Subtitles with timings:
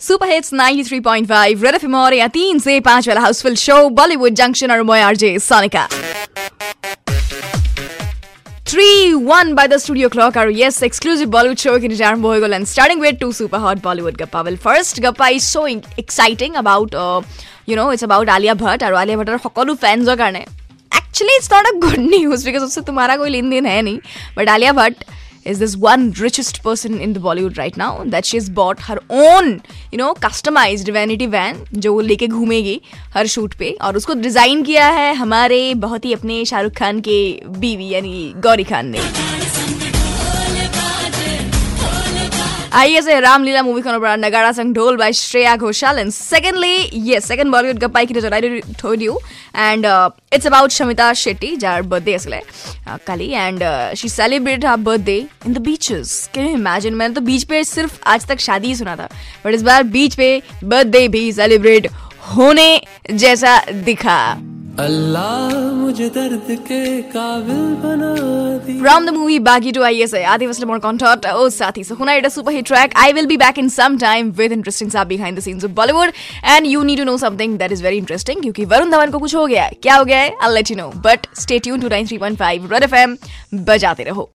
[0.00, 4.70] Super hits 93.5 red FM और या तीन से पांच वाला हाउसफुल शो बॉलीवुड जंक्शन
[4.70, 5.86] और मैं RJ Sonika
[8.66, 12.52] three one by the studio' clock আৰু য়েছ এক্সক্লুজিভ বলিউড শ্ব' কিন্তু আৰম্ভ হৈ গ'ল
[12.56, 15.56] and starting with two super hot Bollywood গপ্পা well first গপ্পা is so'
[16.02, 16.90] exciting about
[17.68, 20.42] you know' it's about Alia Bhatt আৰু আলিয়া ভট্টৰ সকলো ফেন্সৰ কাৰণে
[20.92, 23.98] actually it's not a good news because उससे तुम्हारा कोई लेन देन है नहीं
[24.36, 24.98] but Alia Bhatt
[25.45, 28.97] is this one richest person in the Bollywood right now that she has bought her
[29.09, 29.61] own
[29.91, 32.79] you know customized vanity van जो वो लेके घूमेगी
[33.13, 37.19] हर शूट पे और उसको डिज़ाइन किया है हमारे बहुत ही अपने शाहरुख खान के
[37.59, 39.90] बीवी यानी गौरी खान ने
[42.73, 45.97] आइए से रामलीला मूवी खनों पर Nagada Sang Dhol by Shreya Ghoshal.
[45.99, 46.75] And secondly
[47.07, 49.17] ये सेकंड बॉलीवुड गप्पाई की नज़र I told you
[49.55, 49.85] and
[50.33, 52.39] it's about Shamita Shetty jar birthday असले
[53.07, 53.63] काली and
[53.97, 57.99] she celebrate her birthday in the beaches can you imagine मैंने तो बीच पे सिर्फ़
[58.09, 59.09] आज तक शादी ही सुना था।
[59.45, 60.31] बट इस बार बीच पे
[60.63, 61.87] बर्थडे भी सेलिब्रेट
[62.35, 64.21] होने जैसा दिखा।
[67.81, 68.09] बना
[68.65, 72.25] दी From the movie Baggy to ISA, Adi Vaslamor Contot, oh Sati, So, Huna, it
[72.25, 72.93] a super hit track.
[72.95, 76.13] I will be back in some time with interesting stuff behind the scenes of Bollywood.
[76.41, 79.35] And you need to know something that is very interesting क्योंकि वरुण धवन को कुछ
[79.35, 80.89] हो गया है क्या हो गया है I'll let you know.
[81.07, 83.17] But stay tuned to 93.5 Red FM
[83.53, 84.29] बजाते रहो